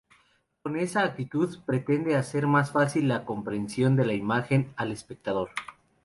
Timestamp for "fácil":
2.71-3.07